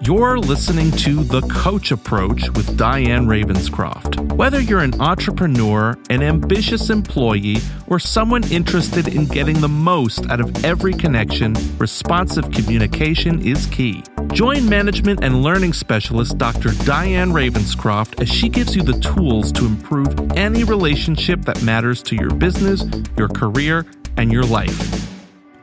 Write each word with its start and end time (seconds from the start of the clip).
You're 0.00 0.38
listening 0.38 0.92
to 0.92 1.24
The 1.24 1.40
Coach 1.50 1.90
Approach 1.90 2.48
with 2.50 2.76
Diane 2.76 3.26
Ravenscroft. 3.26 4.34
Whether 4.34 4.60
you're 4.60 4.80
an 4.80 5.00
entrepreneur, 5.00 5.96
an 6.10 6.22
ambitious 6.22 6.90
employee, 6.90 7.58
or 7.88 7.98
someone 7.98 8.44
interested 8.52 9.08
in 9.08 9.26
getting 9.26 9.60
the 9.60 9.68
most 9.68 10.30
out 10.30 10.40
of 10.40 10.64
every 10.64 10.92
connection, 10.92 11.54
responsive 11.78 12.50
communication 12.52 13.44
is 13.44 13.66
key. 13.66 14.04
Join 14.32 14.68
management 14.68 15.22
and 15.22 15.42
learning 15.42 15.72
specialist 15.72 16.36
Dr. 16.36 16.70
Diane 16.84 17.30
Ravenscroft 17.30 18.20
as 18.20 18.28
she 18.28 18.48
gives 18.48 18.76
you 18.76 18.82
the 18.82 18.98
tools 19.00 19.50
to 19.52 19.64
improve 19.64 20.08
any 20.36 20.64
relationship 20.64 21.42
that 21.42 21.62
matters 21.62 22.02
to 22.04 22.16
your 22.16 22.30
business, 22.30 22.84
your 23.16 23.28
career, 23.28 23.86
and 24.16 24.32
your 24.32 24.42
life. 24.42 25.10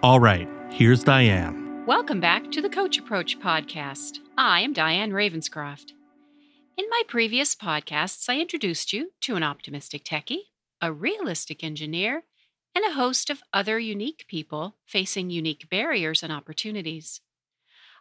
All 0.02 0.20
right, 0.20 0.48
here's 0.72 1.04
Diane. 1.04 1.86
Welcome 1.86 2.20
back 2.20 2.52
to 2.52 2.62
the 2.62 2.70
Coach 2.70 2.98
Approach 2.98 3.40
podcast. 3.40 4.20
I 4.38 4.62
am 4.62 4.74
Diane 4.74 5.12
Ravenscroft. 5.12 5.92
In 6.78 6.86
my 6.90 7.04
previous 7.08 7.56
podcasts, 7.56 8.28
I 8.28 8.40
introduced 8.40 8.94
you 8.94 9.12
to 9.22 9.36
an 9.36 9.44
optimistic 9.44 10.04
techie, 10.04 10.48
a 10.82 10.92
realistic 10.92 11.64
engineer, 11.64 12.24
and 12.76 12.84
a 12.86 12.94
host 12.94 13.30
of 13.30 13.44
other 13.54 13.78
unique 13.78 14.26
people 14.28 14.78
facing 14.88 15.30
unique 15.30 15.70
barriers 15.70 16.24
and 16.24 16.34
opportunities. 16.34 17.22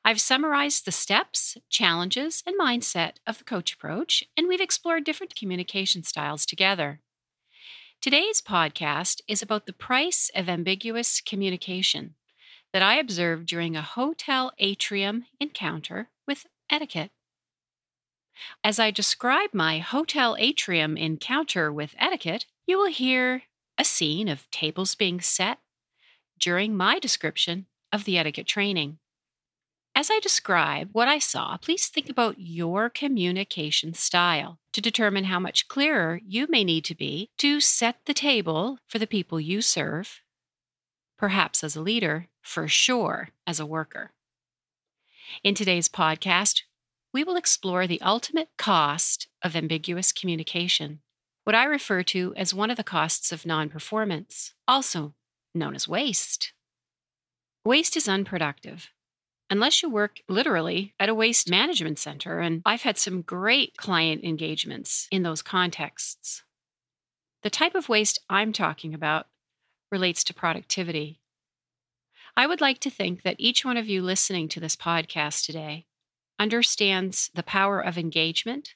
I've 0.04 0.20
summarized 0.20 0.84
the 0.84 0.92
steps, 0.92 1.56
challenges, 1.70 2.42
and 2.44 2.58
mindset 2.58 3.12
of 3.26 3.38
the 3.38 3.44
coach 3.44 3.74
approach, 3.74 4.24
and 4.36 4.48
we've 4.48 4.60
explored 4.60 5.04
different 5.04 5.36
communication 5.36 6.02
styles 6.02 6.44
together. 6.44 7.00
Today's 8.00 8.42
podcast 8.42 9.20
is 9.28 9.42
about 9.42 9.66
the 9.66 9.72
price 9.72 10.28
of 10.34 10.48
ambiguous 10.48 11.20
communication 11.20 12.16
that 12.72 12.82
I 12.82 12.96
observed 12.98 13.46
during 13.46 13.76
a 13.76 13.82
hotel 13.82 14.50
atrium 14.58 15.26
encounter 15.38 16.08
with 16.26 16.46
etiquette. 16.68 17.12
As 18.64 18.80
I 18.80 18.90
describe 18.90 19.50
my 19.52 19.78
hotel 19.78 20.34
atrium 20.36 20.96
encounter 20.96 21.72
with 21.72 21.94
etiquette, 21.96 22.46
you 22.66 22.76
will 22.76 22.90
hear 22.90 23.42
a 23.78 23.84
scene 23.84 24.26
of 24.26 24.50
tables 24.50 24.96
being 24.96 25.20
set 25.20 25.58
during 26.40 26.76
my 26.76 26.98
description 26.98 27.66
of 27.92 28.04
the 28.04 28.18
etiquette 28.18 28.48
training. 28.48 28.98
As 29.94 30.10
I 30.10 30.20
describe 30.20 30.88
what 30.92 31.06
I 31.06 31.18
saw, 31.18 31.58
please 31.58 31.88
think 31.88 32.08
about 32.08 32.36
your 32.38 32.88
communication 32.88 33.92
style 33.92 34.58
to 34.72 34.80
determine 34.80 35.24
how 35.24 35.38
much 35.38 35.68
clearer 35.68 36.18
you 36.24 36.46
may 36.48 36.64
need 36.64 36.84
to 36.86 36.94
be 36.94 37.28
to 37.38 37.60
set 37.60 37.96
the 38.06 38.14
table 38.14 38.78
for 38.88 38.98
the 38.98 39.06
people 39.06 39.38
you 39.38 39.60
serve, 39.60 40.22
perhaps 41.18 41.62
as 41.62 41.76
a 41.76 41.82
leader, 41.82 42.28
for 42.40 42.66
sure 42.68 43.28
as 43.46 43.60
a 43.60 43.66
worker. 43.66 44.12
In 45.44 45.54
today's 45.54 45.90
podcast, 45.90 46.62
we 47.12 47.22
will 47.22 47.36
explore 47.36 47.86
the 47.86 48.00
ultimate 48.00 48.48
cost 48.56 49.28
of 49.42 49.54
ambiguous 49.54 50.10
communication, 50.10 51.00
what 51.44 51.54
I 51.54 51.64
refer 51.64 52.02
to 52.04 52.32
as 52.34 52.54
one 52.54 52.70
of 52.70 52.78
the 52.78 52.84
costs 52.84 53.30
of 53.30 53.44
non 53.44 53.68
performance, 53.68 54.54
also 54.66 55.14
known 55.54 55.74
as 55.74 55.86
waste. 55.86 56.54
Waste 57.62 57.94
is 57.94 58.08
unproductive. 58.08 58.88
Unless 59.50 59.82
you 59.82 59.90
work 59.90 60.20
literally 60.28 60.94
at 60.98 61.08
a 61.08 61.14
waste 61.14 61.50
management 61.50 61.98
center, 61.98 62.40
and 62.40 62.62
I've 62.64 62.82
had 62.82 62.96
some 62.96 63.22
great 63.22 63.76
client 63.76 64.24
engagements 64.24 65.08
in 65.10 65.22
those 65.22 65.42
contexts. 65.42 66.42
The 67.42 67.50
type 67.50 67.74
of 67.74 67.88
waste 67.88 68.18
I'm 68.30 68.52
talking 68.52 68.94
about 68.94 69.26
relates 69.90 70.24
to 70.24 70.34
productivity 70.34 71.20
I 72.36 72.46
would 72.46 72.62
like 72.62 72.78
to 72.80 72.90
think 72.90 73.22
that 73.22 73.36
each 73.38 73.62
one 73.62 73.76
of 73.76 73.88
you 73.88 74.00
listening 74.00 74.48
to 74.48 74.60
this 74.60 74.74
podcast 74.74 75.44
today 75.44 75.84
understands 76.38 77.30
the 77.34 77.42
power 77.42 77.78
of 77.78 77.98
engagement. 77.98 78.74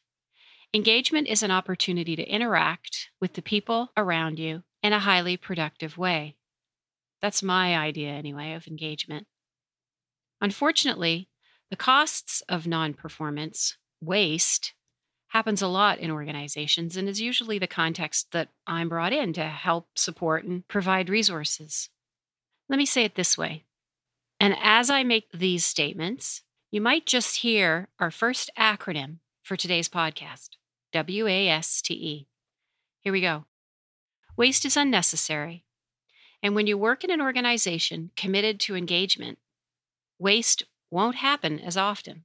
Engagement 0.75 1.27
is 1.27 1.43
an 1.43 1.51
opportunity 1.51 2.17
to 2.17 2.31
interact 2.31 3.09
with 3.19 3.33
the 3.33 3.41
people 3.41 3.93
around 3.97 4.39
you 4.39 4.63
in 4.83 4.93
a 4.93 4.99
highly 4.99 5.39
productive 5.39 5.97
way. 5.97 6.37
That's 7.23 7.43
my 7.43 7.75
idea, 7.75 8.11
anyway, 8.11 8.53
of 8.53 8.67
engagement. 8.67 9.27
Unfortunately, 10.41 11.29
the 11.71 11.77
costs 11.77 12.43
of 12.49 12.67
non 12.67 12.95
performance, 12.95 13.77
waste, 14.01 14.75
happens 15.29 15.61
a 15.61 15.69
lot 15.69 15.99
in 15.99 16.11
organizations 16.11 16.97
and 16.97 17.09
is 17.09 17.21
usually 17.21 17.59
the 17.59 17.67
context 17.67 18.33
that 18.33 18.49
I'm 18.67 18.89
brought 18.89 19.13
in 19.13 19.33
to 19.35 19.45
help 19.45 19.89
support 19.95 20.45
and 20.45 20.67
provide 20.69 21.09
resources. 21.11 21.89
Let 22.69 22.79
me 22.79 22.87
say 22.87 23.05
it 23.05 23.17
this 23.17 23.37
way. 23.37 23.65
And 24.39 24.57
as 24.63 24.91
I 24.91 25.03
make 25.03 25.31
these 25.33 25.65
statements, 25.65 26.43
you 26.71 26.81
might 26.81 27.07
just 27.07 27.39
hear 27.39 27.89
our 27.99 28.11
first 28.11 28.51
acronym 28.59 29.19
for 29.43 29.57
today's 29.57 29.89
podcast 29.89 30.51
W 30.93 31.27
A 31.27 31.49
S 31.49 31.81
T 31.81 31.95
E. 31.95 32.29
Here 33.01 33.13
we 33.13 33.21
go. 33.21 33.45
Waste 34.37 34.65
is 34.65 34.77
unnecessary. 34.77 35.65
And 36.43 36.55
when 36.55 36.67
you 36.67 36.77
work 36.77 37.03
in 37.03 37.11
an 37.11 37.21
organization 37.21 38.11
committed 38.17 38.61
to 38.61 38.77
engagement, 38.77 39.39
waste 40.19 40.65
won't 40.91 41.17
happen 41.17 41.59
as 41.61 41.77
often. 41.77 42.25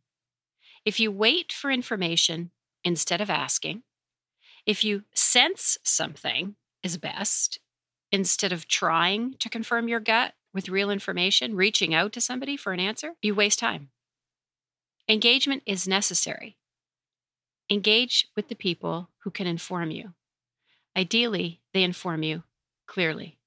If 0.85 0.99
you 0.99 1.11
wait 1.11 1.51
for 1.51 1.71
information 1.71 2.51
instead 2.83 3.21
of 3.21 3.29
asking, 3.29 3.83
if 4.65 4.83
you 4.83 5.03
sense 5.13 5.77
something 5.83 6.55
is 6.83 6.97
best 6.97 7.59
instead 8.11 8.51
of 8.51 8.67
trying 8.67 9.35
to 9.39 9.49
confirm 9.49 9.87
your 9.87 9.99
gut 9.99 10.33
with 10.53 10.69
real 10.69 10.89
information, 10.89 11.55
reaching 11.55 11.93
out 11.93 12.11
to 12.13 12.21
somebody 12.21 12.57
for 12.57 12.73
an 12.73 12.79
answer, 12.79 13.13
you 13.21 13.33
waste 13.33 13.59
time. 13.59 13.89
Engagement 15.07 15.63
is 15.65 15.87
necessary. 15.87 16.57
Engage 17.69 18.27
with 18.35 18.49
the 18.49 18.55
people 18.55 19.09
who 19.19 19.31
can 19.31 19.47
inform 19.47 19.91
you. 19.91 20.13
Ideally, 20.95 21.61
they 21.73 21.83
inform 21.83 22.23
you 22.23 22.43
clearly. 22.85 23.37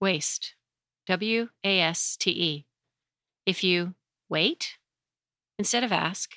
Waste. 0.00 0.54
W 1.10 1.48
A 1.64 1.80
S 1.80 2.16
T 2.16 2.30
E. 2.30 2.66
If 3.44 3.64
you 3.64 3.94
wait 4.28 4.76
instead 5.58 5.82
of 5.82 5.90
ask, 5.90 6.36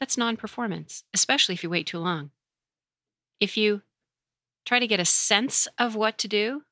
that's 0.00 0.18
non 0.18 0.36
performance, 0.36 1.04
especially 1.14 1.54
if 1.54 1.62
you 1.62 1.70
wait 1.70 1.86
too 1.86 2.00
long. 2.00 2.32
If 3.38 3.56
you 3.56 3.82
try 4.66 4.80
to 4.80 4.88
get 4.88 4.98
a 4.98 5.04
sense 5.04 5.68
of 5.78 5.94
what 5.94 6.18
to 6.18 6.26
do 6.26 6.62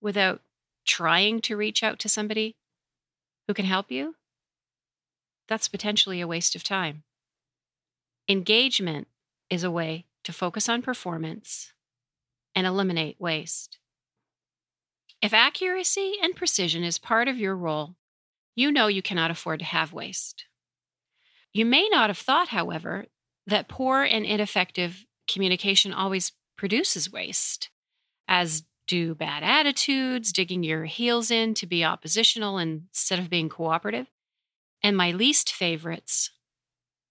without 0.00 0.40
trying 0.84 1.40
to 1.42 1.56
reach 1.56 1.84
out 1.84 2.00
to 2.00 2.08
somebody 2.08 2.56
who 3.46 3.54
can 3.54 3.64
help 3.64 3.92
you, 3.92 4.16
that's 5.46 5.68
potentially 5.68 6.20
a 6.20 6.26
waste 6.26 6.56
of 6.56 6.64
time. 6.64 7.04
Engagement 8.28 9.06
is 9.50 9.62
a 9.62 9.70
way 9.70 10.06
to 10.24 10.32
focus 10.32 10.68
on 10.68 10.82
performance 10.82 11.74
and 12.56 12.66
eliminate 12.66 13.20
waste. 13.20 13.78
If 15.22 15.32
accuracy 15.32 16.14
and 16.22 16.36
precision 16.36 16.84
is 16.84 16.98
part 16.98 17.28
of 17.28 17.38
your 17.38 17.56
role, 17.56 17.96
you 18.54 18.70
know 18.70 18.86
you 18.86 19.02
cannot 19.02 19.30
afford 19.30 19.60
to 19.60 19.64
have 19.64 19.92
waste. 19.92 20.44
You 21.52 21.64
may 21.64 21.88
not 21.88 22.10
have 22.10 22.18
thought, 22.18 22.48
however, 22.48 23.06
that 23.46 23.68
poor 23.68 24.02
and 24.02 24.24
ineffective 24.24 25.06
communication 25.30 25.92
always 25.92 26.32
produces 26.56 27.10
waste, 27.10 27.70
as 28.28 28.64
do 28.86 29.14
bad 29.14 29.42
attitudes, 29.42 30.32
digging 30.32 30.62
your 30.62 30.84
heels 30.84 31.30
in 31.30 31.54
to 31.54 31.66
be 31.66 31.84
oppositional 31.84 32.58
instead 32.58 33.18
of 33.18 33.30
being 33.30 33.48
cooperative. 33.48 34.08
And 34.82 34.96
my 34.96 35.10
least 35.10 35.52
favorites, 35.52 36.30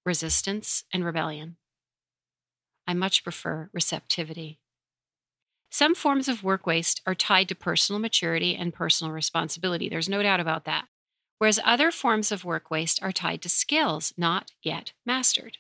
resistance 0.06 0.84
and 0.94 1.04
rebellion. 1.04 1.58
I 2.88 2.94
much 2.94 3.24
prefer 3.24 3.70
receptivity. 3.74 4.60
Some 5.74 5.96
forms 5.96 6.28
of 6.28 6.44
work 6.44 6.68
waste 6.68 7.02
are 7.08 7.16
tied 7.16 7.50
to 7.50 7.56
personal 7.56 8.00
maturity 8.00 8.56
and 8.56 8.72
personal 8.72 9.12
responsibility. 9.12 9.90
There's 9.90 10.08
no 10.08 10.22
doubt 10.22 10.40
about 10.40 10.66
that. 10.66 10.86
Whereas 11.40 11.60
other 11.66 11.90
forms 11.90 12.32
of 12.32 12.46
work 12.46 12.70
waste 12.70 13.02
are 13.02 13.12
tied 13.12 13.42
to 13.42 13.50
skills 13.50 14.14
not 14.16 14.52
yet 14.62 14.94
mastered. 15.04 15.58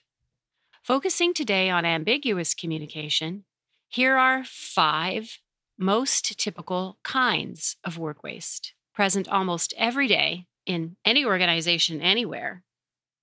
Focusing 0.83 1.33
today 1.33 1.71
on 1.71 1.83
ambiguous 1.83 2.53
communication, 2.53 3.45
here 3.89 4.15
are 4.15 4.43
five 4.43 5.39
most 5.79 6.37
typical 6.39 6.99
kinds 7.03 7.77
of 7.83 7.97
work 7.97 8.21
waste 8.21 8.75
present 8.93 9.27
almost 9.27 9.73
every 9.79 10.07
day 10.07 10.45
in 10.67 10.95
any 11.03 11.25
organization 11.25 12.03
anywhere. 12.03 12.61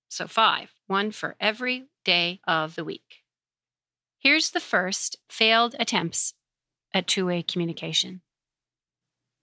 So, 0.09 0.27
five, 0.27 0.73
one 0.87 1.11
for 1.11 1.37
every 1.39 1.85
day 2.03 2.41
of 2.45 2.75
the 2.75 2.83
week. 2.83 3.23
Here's 4.19 4.49
the 4.49 4.59
first 4.59 5.15
failed 5.29 5.73
attempts 5.79 6.33
at 6.93 7.07
two 7.07 7.25
way 7.25 7.43
communication. 7.43 8.21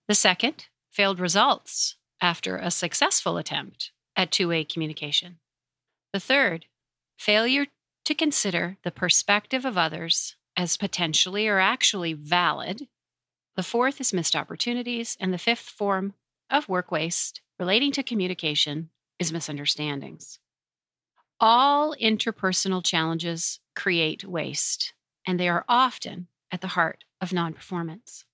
The 0.07 0.15
second, 0.15 0.67
failed 0.89 1.19
results 1.19 1.95
after 2.21 2.57
a 2.57 2.71
successful 2.71 3.37
attempt 3.37 3.91
at 4.15 4.31
two 4.31 4.47
way 4.47 4.63
communication. 4.63 5.39
The 6.13 6.19
third, 6.19 6.65
failure 7.17 7.67
to 8.05 8.15
consider 8.15 8.77
the 8.83 8.91
perspective 8.91 9.65
of 9.65 9.77
others 9.77 10.35
as 10.57 10.77
potentially 10.77 11.47
or 11.47 11.59
actually 11.59 12.13
valid 12.13 12.87
The 13.59 13.63
fourth 13.63 13.99
is 13.99 14.13
missed 14.13 14.37
opportunities. 14.37 15.17
And 15.19 15.33
the 15.33 15.37
fifth 15.37 15.67
form 15.67 16.13
of 16.49 16.69
work 16.69 16.91
waste 16.91 17.41
relating 17.59 17.91
to 17.91 18.03
communication 18.03 18.89
is 19.19 19.33
misunderstandings. 19.33 20.39
All 21.41 21.93
interpersonal 22.01 22.81
challenges 22.81 23.59
create 23.75 24.23
waste, 24.23 24.93
and 25.27 25.37
they 25.37 25.49
are 25.49 25.65
often 25.67 26.27
at 26.51 26.61
the 26.61 26.69
heart 26.69 27.03
of 27.21 27.33
non 27.33 27.53
performance. 27.53 28.25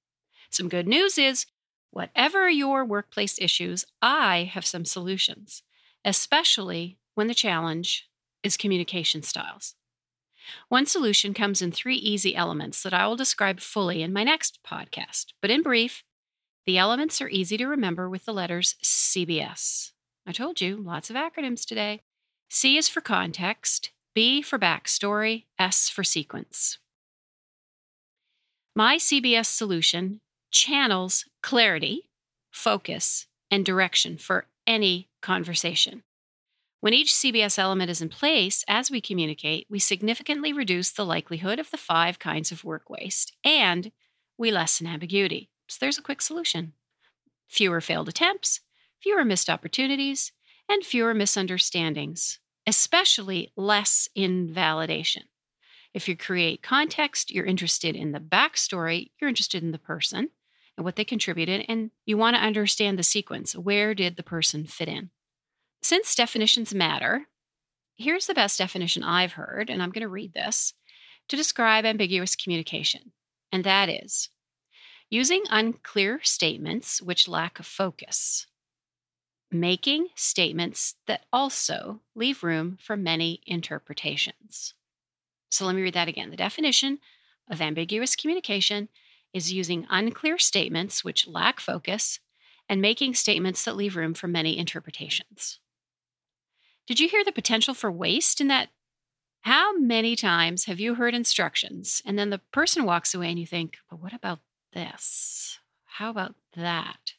Some 0.49 0.69
good 0.69 0.87
news 0.87 1.17
is 1.17 1.45
whatever 1.91 2.49
your 2.49 2.85
workplace 2.85 3.39
issues, 3.39 3.85
I 4.01 4.49
have 4.53 4.65
some 4.65 4.85
solutions, 4.85 5.63
especially 6.03 6.97
when 7.13 7.27
the 7.27 7.33
challenge 7.33 8.09
is 8.43 8.57
communication 8.57 9.23
styles. 9.23 9.75
One 10.69 10.85
solution 10.85 11.33
comes 11.33 11.61
in 11.61 11.71
three 11.71 11.95
easy 11.95 12.35
elements 12.35 12.83
that 12.83 12.93
I 12.93 13.07
will 13.07 13.15
describe 13.15 13.59
fully 13.59 14.03
in 14.03 14.13
my 14.13 14.23
next 14.23 14.59
podcast. 14.63 15.33
But 15.41 15.51
in 15.51 15.63
brief, 15.63 16.03
the 16.65 16.77
elements 16.77 17.21
are 17.21 17.29
easy 17.29 17.57
to 17.57 17.67
remember 17.67 18.09
with 18.09 18.25
the 18.25 18.33
letters 18.33 18.75
CBS. 18.83 19.91
I 20.27 20.31
told 20.31 20.61
you, 20.61 20.77
lots 20.77 21.09
of 21.09 21.15
acronyms 21.15 21.65
today. 21.65 22.01
C 22.49 22.77
is 22.77 22.89
for 22.89 23.01
context, 23.01 23.91
B 24.13 24.41
for 24.41 24.57
backstory, 24.57 25.45
S 25.59 25.89
for 25.89 26.03
sequence. 26.03 26.79
My 28.77 28.97
CBS 28.97 29.45
solution 29.45 30.19
channels 30.51 31.23
clarity, 31.41 32.09
focus, 32.51 33.25
and 33.49 33.65
direction 33.65 34.17
for 34.17 34.47
any 34.67 35.07
conversation. 35.21 36.03
When 36.81 36.93
each 36.93 37.13
CBS 37.13 37.57
element 37.57 37.89
is 37.89 38.01
in 38.01 38.09
place 38.09 38.65
as 38.67 38.91
we 38.91 38.99
communicate, 38.99 39.65
we 39.69 39.79
significantly 39.79 40.51
reduce 40.51 40.91
the 40.91 41.05
likelihood 41.05 41.57
of 41.57 41.71
the 41.71 41.77
five 41.77 42.19
kinds 42.19 42.51
of 42.51 42.65
work 42.65 42.89
waste 42.89 43.33
and 43.45 43.93
we 44.37 44.51
lessen 44.51 44.87
ambiguity. 44.87 45.49
So 45.69 45.77
there's 45.79 45.97
a 45.97 46.03
quick 46.03 46.21
solution 46.21 46.73
fewer 47.47 47.79
failed 47.79 48.09
attempts, 48.09 48.59
fewer 48.99 49.23
missed 49.23 49.49
opportunities, 49.49 50.33
and 50.67 50.83
fewer 50.83 51.13
misunderstandings, 51.13 52.39
especially 52.67 53.53
less 53.55 54.09
invalidation. 54.15 55.23
If 55.95 56.09
you 56.09 56.17
create 56.17 56.61
context, 56.61 57.31
you're 57.31 57.45
interested 57.45 57.95
in 57.95 58.11
the 58.11 58.19
backstory, 58.19 59.11
you're 59.17 59.29
interested 59.29 59.63
in 59.63 59.71
the 59.71 59.79
person 59.79 60.29
and 60.75 60.83
what 60.83 60.97
they 60.97 61.05
contributed, 61.05 61.63
and 61.69 61.89
you 62.05 62.17
want 62.17 62.35
to 62.35 62.41
understand 62.43 62.99
the 62.99 63.03
sequence. 63.03 63.55
Where 63.55 63.95
did 63.95 64.17
the 64.17 64.21
person 64.21 64.65
fit 64.65 64.89
in? 64.89 65.09
Since 65.81 66.13
definitions 66.13 66.75
matter, 66.75 67.27
here's 67.95 68.27
the 68.27 68.33
best 68.33 68.57
definition 68.57 69.03
I've 69.03 69.31
heard, 69.31 69.69
and 69.69 69.81
I'm 69.81 69.91
going 69.91 70.01
to 70.01 70.09
read 70.09 70.33
this 70.33 70.73
to 71.29 71.37
describe 71.37 71.85
ambiguous 71.85 72.35
communication, 72.35 73.13
and 73.53 73.63
that 73.63 73.87
is 73.87 74.27
using 75.09 75.43
unclear 75.49 76.19
statements 76.23 77.01
which 77.01 77.25
lack 77.25 77.63
focus, 77.63 78.47
making 79.49 80.07
statements 80.15 80.95
that 81.07 81.25
also 81.31 82.01
leave 82.15 82.43
room 82.43 82.77
for 82.81 82.97
many 82.97 83.39
interpretations. 83.45 84.73
So 85.55 85.65
let 85.65 85.75
me 85.75 85.81
read 85.81 85.93
that 85.93 86.09
again. 86.09 86.31
The 86.31 86.37
definition 86.37 86.99
of 87.49 87.61
ambiguous 87.61 88.15
communication 88.15 88.89
is 89.33 89.53
using 89.53 89.87
unclear 89.89 90.37
statements 90.37 91.03
which 91.03 91.27
lack 91.27 91.59
focus 91.59 92.19
and 92.67 92.81
making 92.81 93.13
statements 93.13 93.63
that 93.63 93.75
leave 93.75 93.95
room 93.95 94.13
for 94.13 94.27
many 94.27 94.57
interpretations. 94.57 95.59
Did 96.87 96.99
you 96.99 97.07
hear 97.07 97.23
the 97.23 97.31
potential 97.31 97.73
for 97.73 97.91
waste 97.91 98.41
in 98.41 98.47
that? 98.49 98.69
How 99.41 99.77
many 99.77 100.15
times 100.15 100.65
have 100.65 100.79
you 100.79 100.95
heard 100.95 101.13
instructions 101.13 102.01
and 102.05 102.19
then 102.19 102.31
the 102.31 102.41
person 102.51 102.83
walks 102.83 103.13
away 103.13 103.29
and 103.29 103.39
you 103.39 103.45
think, 103.45 103.77
but 103.89 104.01
what 104.01 104.13
about 104.13 104.39
this? 104.73 105.59
How 105.85 106.09
about 106.09 106.35
that? 106.55 107.13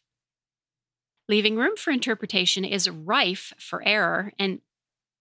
Leaving 1.29 1.57
room 1.57 1.77
for 1.77 1.91
interpretation 1.91 2.65
is 2.65 2.91
rife 2.91 3.53
for 3.59 3.83
error, 3.87 4.33
and 4.39 4.61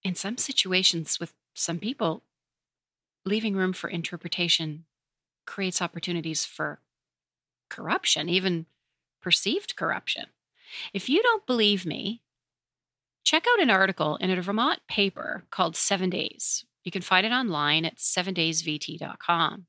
in 0.04 0.16
some 0.16 0.38
situations 0.38 1.20
with 1.20 1.34
some 1.54 1.80
people, 1.80 2.24
leaving 3.26 3.56
room 3.56 3.74
for 3.74 3.90
interpretation 3.90 4.86
creates 5.46 5.82
opportunities 5.82 6.46
for 6.46 6.80
corruption, 7.70 8.30
even 8.30 8.66
perceived 9.22 9.76
corruption. 9.76 10.26
If 10.94 11.10
you 11.10 11.22
don't 11.24 11.46
believe 11.46 11.86
me, 11.86 12.22
check 13.24 13.46
out 13.52 13.62
an 13.62 13.70
article 13.70 14.18
in 14.18 14.32
a 14.32 14.42
Vermont 14.42 14.80
paper 14.88 15.46
called 15.52 15.76
Seven 15.76 16.10
Days. 16.10 16.66
You 16.84 16.92
can 16.92 17.02
find 17.02 17.26
it 17.26 17.32
online 17.32 17.86
at 17.86 17.98
sevendaysvt.com. 17.98 19.66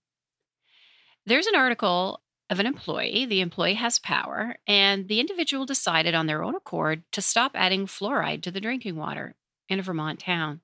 There's 1.25 1.47
an 1.47 1.55
article 1.55 2.23
of 2.50 2.61
an 2.61 2.67
employee. 2.67 3.26
The 3.26 3.41
employee 3.41 3.75
has 3.75 3.99
power, 3.99 4.56
and 4.67 5.08
the 5.08 5.19
individual 5.19 5.67
decided 5.67 6.14
on 6.14 6.26
their 6.26 6.44
own 6.44 6.55
accord 6.55 7.03
to 7.12 7.23
stop 7.23 7.53
adding 7.55 7.87
fluoride 7.87 8.43
to 8.43 8.50
the 8.50 8.61
drinking 8.61 8.97
water 8.97 9.35
in 9.69 9.79
a 9.81 9.82
Vermont 9.82 10.20
town. 10.20 10.61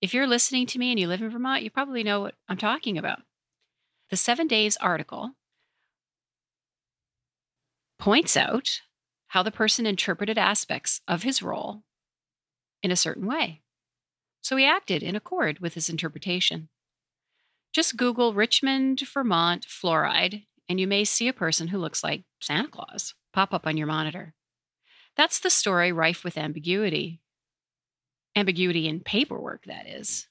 If 0.00 0.14
you're 0.14 0.28
listening 0.28 0.66
to 0.66 0.78
me 0.78 0.90
and 0.90 1.00
you 1.00 1.08
live 1.08 1.22
in 1.22 1.30
Vermont, 1.30 1.62
you 1.62 1.70
probably 1.70 2.04
know 2.04 2.20
what 2.20 2.34
I'm 2.48 2.56
talking 2.56 2.96
about. 2.96 3.20
The 4.10 4.16
Seven 4.16 4.46
Days 4.46 4.76
article 4.76 5.32
points 7.98 8.36
out 8.36 8.80
how 9.28 9.42
the 9.42 9.50
person 9.50 9.86
interpreted 9.86 10.38
aspects 10.38 11.00
of 11.08 11.24
his 11.24 11.42
role 11.42 11.82
in 12.82 12.90
a 12.90 12.96
certain 12.96 13.26
way. 13.26 13.60
So 14.40 14.56
he 14.56 14.64
acted 14.64 15.02
in 15.02 15.16
accord 15.16 15.58
with 15.58 15.74
his 15.74 15.88
interpretation. 15.88 16.68
Just 17.72 17.96
Google 17.96 18.32
Richmond, 18.32 19.02
Vermont 19.12 19.66
fluoride, 19.66 20.46
and 20.68 20.78
you 20.78 20.86
may 20.86 21.04
see 21.04 21.28
a 21.28 21.32
person 21.32 21.68
who 21.68 21.78
looks 21.78 22.04
like 22.04 22.22
Santa 22.40 22.68
Claus 22.68 23.14
pop 23.32 23.52
up 23.52 23.66
on 23.66 23.76
your 23.76 23.88
monitor. 23.88 24.34
That's 25.16 25.40
the 25.40 25.50
story 25.50 25.90
rife 25.90 26.22
with 26.22 26.38
ambiguity. 26.38 27.20
Ambiguity 28.38 28.86
in 28.86 29.00
paperwork, 29.00 29.64
that 29.64 29.88
is. 29.88 30.28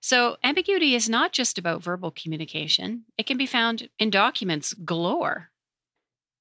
So, 0.00 0.36
ambiguity 0.44 0.94
is 0.94 1.08
not 1.08 1.32
just 1.32 1.56
about 1.56 1.82
verbal 1.82 2.10
communication, 2.10 3.04
it 3.16 3.24
can 3.24 3.38
be 3.38 3.46
found 3.46 3.88
in 3.98 4.10
documents 4.10 4.74
galore. 4.74 5.50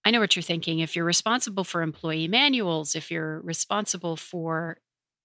I 0.03 0.11
know 0.11 0.19
what 0.19 0.35
you're 0.35 0.43
thinking. 0.43 0.79
If 0.79 0.93
you're 0.93 1.05
responsible 1.05 1.63
for 1.63 1.81
employee 1.81 2.27
manuals, 2.27 2.95
if 2.95 3.09
you're 3.09 3.39
responsible 3.41 4.17
for 4.17 4.79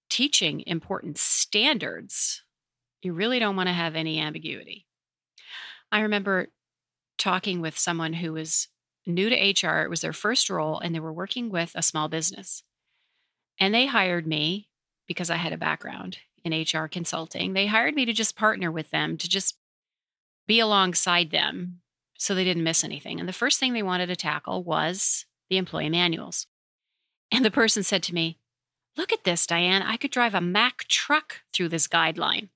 teaching 0.08 0.62
important 0.64 1.18
standards, 1.18 2.44
you 3.02 3.12
really 3.12 3.40
don't 3.40 3.56
want 3.56 3.68
to 3.68 3.72
have 3.72 3.96
any 3.96 4.20
ambiguity. 4.20 4.86
I 5.90 6.02
remember 6.02 6.48
talking 7.18 7.60
with 7.60 7.76
someone 7.76 8.12
who 8.12 8.34
was 8.34 8.68
new 9.06 9.28
to 9.28 9.34
HR. 9.66 9.82
It 9.82 9.90
was 9.90 10.02
their 10.02 10.12
first 10.12 10.50
role, 10.50 10.78
and 10.78 10.94
they 10.94 11.00
were 11.00 11.12
working 11.12 11.50
with 11.50 11.72
a 11.74 11.82
small 11.82 12.08
business. 12.08 12.62
And 13.58 13.74
they 13.74 13.86
hired 13.86 14.24
me 14.24 14.68
because 15.06 15.30
I 15.30 15.36
had 15.36 15.52
a 15.52 15.58
background 15.58 16.18
in 16.44 16.52
HR 16.52 16.86
consulting. 16.86 17.52
They 17.52 17.66
hired 17.66 17.94
me 17.94 18.04
to 18.04 18.12
just 18.12 18.36
partner 18.36 18.70
with 18.70 18.90
them, 18.90 19.16
to 19.16 19.28
just 19.28 19.56
be 20.46 20.60
alongside 20.60 21.30
them 21.30 21.80
so 22.18 22.34
they 22.34 22.44
didn't 22.44 22.64
miss 22.64 22.84
anything. 22.84 23.20
And 23.20 23.28
the 23.28 23.32
first 23.32 23.58
thing 23.58 23.72
they 23.72 23.82
wanted 23.82 24.06
to 24.06 24.16
tackle 24.16 24.62
was 24.62 25.26
the 25.50 25.58
employee 25.58 25.90
manuals. 25.90 26.46
And 27.30 27.44
the 27.44 27.50
person 27.50 27.82
said 27.82 28.02
to 28.04 28.14
me, 28.14 28.38
Look 28.96 29.12
at 29.12 29.24
this, 29.24 29.46
Diane. 29.46 29.82
I 29.82 29.98
could 29.98 30.10
drive 30.10 30.34
a 30.34 30.40
Mack 30.40 30.84
truck 30.88 31.42
through 31.52 31.68
this 31.68 31.86
guideline. 31.86 32.48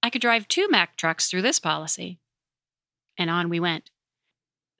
I 0.00 0.10
could 0.10 0.22
drive 0.22 0.46
two 0.46 0.68
Mack 0.68 0.96
trucks 0.96 1.28
through 1.28 1.42
this 1.42 1.58
policy. 1.58 2.20
And 3.18 3.28
on 3.28 3.48
we 3.48 3.58
went. 3.58 3.90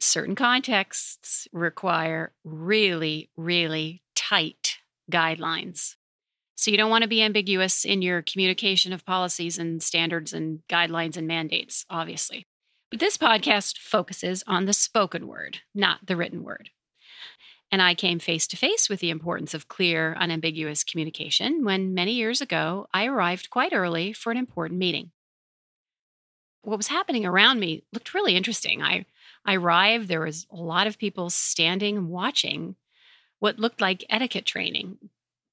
Certain 0.01 0.35
contexts 0.35 1.49
require 1.53 2.33
really, 2.45 3.31
really 3.37 4.03
tight 4.15 4.79
guidelines. 5.11 5.97
So 6.63 6.71
you 6.71 6.77
don't 6.77 6.91
want 6.91 7.03
to 7.03 7.09
be 7.09 7.21
ambiguous 7.21 7.85
in 7.85 8.03
your 8.03 8.23
communication 8.23 8.93
of 8.93 9.05
policies 9.05 9.59
and 9.59 9.83
standards 9.83 10.33
and 10.33 10.61
guidelines 10.69 11.17
and 11.17 11.27
mandates, 11.27 11.85
obviously. 11.91 12.47
But 12.89 13.01
this 13.01 13.19
podcast 13.19 13.79
focuses 13.79 14.45
on 14.47 14.67
the 14.67 14.73
spoken 14.73 15.27
word, 15.27 15.59
not 15.75 16.07
the 16.07 16.15
written 16.15 16.45
word. 16.45 16.71
And 17.73 17.83
I 17.83 17.97
came 17.97 18.21
face 18.21 18.47
to 18.47 18.57
face 18.57 18.89
with 18.89 19.01
the 19.01 19.11
importance 19.11 19.55
of 19.55 19.67
clear, 19.67 20.15
unambiguous 20.17 20.85
communication 20.85 21.65
when 21.65 21.95
many 21.95 22.13
years 22.13 22.41
ago 22.41 22.87
I 22.95 23.07
arrived 23.07 23.51
quite 23.51 23.73
early 23.73 24.13
for 24.13 24.31
an 24.31 24.39
important 24.39 24.79
meeting. 24.79 25.11
What 26.63 26.77
was 26.77 26.87
happening 26.87 27.27
around 27.27 27.59
me 27.59 27.83
looked 27.93 28.15
really 28.15 28.37
interesting. 28.37 28.85
I, 28.85 29.05
I 29.45 29.57
arrived, 29.57 30.07
there 30.07 30.21
was 30.21 30.47
a 30.49 30.55
lot 30.55 30.87
of 30.87 30.97
people 30.97 31.29
standing 31.29 31.97
and 31.97 32.09
watching 32.09 32.77
what 33.41 33.59
looked 33.59 33.81
like 33.81 34.05
etiquette 34.09 34.47
training. 34.47 34.99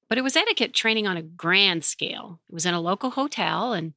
But 0.09 0.17
it 0.17 0.23
was 0.23 0.35
etiquette 0.35 0.73
training 0.73 1.05
on 1.05 1.17
a 1.17 1.21
grand 1.21 1.85
scale. 1.85 2.39
It 2.49 2.53
was 2.53 2.65
in 2.65 2.73
a 2.73 2.81
local 2.81 3.11
hotel, 3.11 3.73
and 3.73 3.93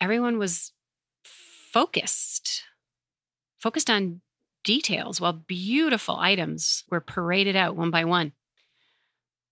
everyone 0.00 0.38
was 0.38 0.72
focused, 1.24 2.62
focused 3.58 3.90
on 3.90 4.20
details 4.62 5.20
while 5.20 5.32
beautiful 5.32 6.16
items 6.16 6.84
were 6.88 7.00
paraded 7.00 7.56
out 7.56 7.74
one 7.74 7.90
by 7.90 8.04
one. 8.04 8.32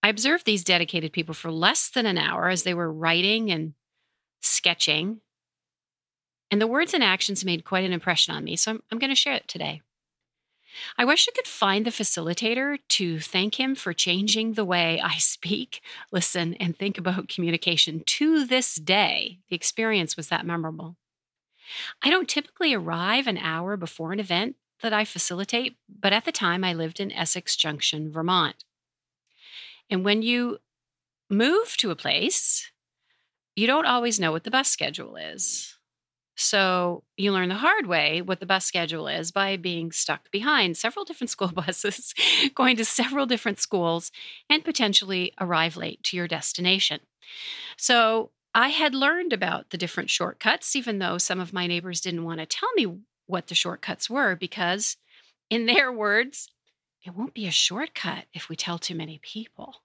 I 0.02 0.08
observed 0.08 0.46
these 0.46 0.64
dedicated 0.64 1.12
people 1.12 1.34
for 1.34 1.50
less 1.50 1.90
than 1.90 2.06
an 2.06 2.16
hour 2.16 2.48
as 2.48 2.62
they 2.62 2.72
were 2.72 2.92
writing 2.92 3.50
and 3.50 3.74
sketching. 4.40 5.20
And 6.50 6.60
the 6.60 6.66
words 6.66 6.94
and 6.94 7.04
actions 7.04 7.44
made 7.44 7.64
quite 7.64 7.84
an 7.84 7.92
impression 7.92 8.34
on 8.34 8.44
me, 8.44 8.56
so 8.56 8.72
I'm, 8.72 8.82
I'm 8.90 8.98
going 8.98 9.10
to 9.10 9.16
share 9.16 9.34
it 9.34 9.48
today. 9.48 9.82
I 10.96 11.04
wish 11.04 11.28
I 11.28 11.32
could 11.34 11.46
find 11.46 11.84
the 11.84 11.90
facilitator 11.90 12.78
to 12.90 13.20
thank 13.20 13.58
him 13.58 13.74
for 13.74 13.92
changing 13.92 14.52
the 14.52 14.64
way 14.64 15.00
I 15.00 15.16
speak, 15.18 15.80
listen, 16.12 16.54
and 16.54 16.76
think 16.76 16.98
about 16.98 17.28
communication. 17.28 18.02
To 18.04 18.44
this 18.46 18.74
day, 18.74 19.40
the 19.48 19.56
experience 19.56 20.16
was 20.16 20.28
that 20.28 20.46
memorable. 20.46 20.96
I 22.02 22.10
don't 22.10 22.28
typically 22.28 22.74
arrive 22.74 23.26
an 23.26 23.38
hour 23.38 23.76
before 23.76 24.12
an 24.12 24.20
event 24.20 24.56
that 24.82 24.92
I 24.92 25.04
facilitate, 25.04 25.76
but 25.88 26.12
at 26.12 26.24
the 26.24 26.32
time 26.32 26.64
I 26.64 26.72
lived 26.72 27.00
in 27.00 27.12
Essex 27.12 27.54
Junction, 27.54 28.10
Vermont. 28.10 28.64
And 29.88 30.04
when 30.04 30.22
you 30.22 30.58
move 31.28 31.76
to 31.78 31.90
a 31.90 31.96
place, 31.96 32.70
you 33.54 33.66
don't 33.66 33.86
always 33.86 34.18
know 34.18 34.32
what 34.32 34.44
the 34.44 34.50
bus 34.50 34.68
schedule 34.68 35.16
is. 35.16 35.76
So 36.40 37.02
you 37.18 37.32
learn 37.32 37.50
the 37.50 37.56
hard 37.56 37.86
way 37.86 38.22
what 38.22 38.40
the 38.40 38.46
bus 38.46 38.64
schedule 38.64 39.08
is 39.08 39.30
by 39.30 39.58
being 39.58 39.92
stuck 39.92 40.30
behind 40.30 40.76
several 40.76 41.04
different 41.04 41.30
school 41.36 41.48
buses, 41.48 42.14
going 42.54 42.76
to 42.78 42.84
several 42.84 43.26
different 43.26 43.58
schools, 43.58 44.10
and 44.48 44.64
potentially 44.64 45.34
arrive 45.38 45.76
late 45.76 46.02
to 46.04 46.16
your 46.16 46.26
destination. 46.26 47.00
So 47.76 48.30
I 48.54 48.68
had 48.68 48.94
learned 48.94 49.34
about 49.34 49.68
the 49.68 49.76
different 49.76 50.08
shortcuts, 50.08 50.74
even 50.74 50.98
though 50.98 51.18
some 51.18 51.40
of 51.40 51.52
my 51.52 51.66
neighbors 51.66 52.00
didn't 52.00 52.24
want 52.24 52.40
to 52.40 52.46
tell 52.46 52.70
me 52.74 52.86
what 53.26 53.48
the 53.48 53.54
shortcuts 53.54 54.08
were, 54.08 54.34
because 54.34 54.96
in 55.50 55.66
their 55.66 55.92
words, 55.92 56.48
it 57.04 57.14
won't 57.14 57.34
be 57.34 57.46
a 57.46 57.52
shortcut 57.52 58.24
if 58.32 58.48
we 58.48 58.56
tell 58.56 58.78
too 58.78 58.94
many 58.94 59.20
people. 59.22 59.82